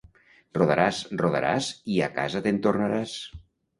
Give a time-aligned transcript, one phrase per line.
[0.57, 3.15] Rodaràs, rodaràs i a casa te'n tornaràs.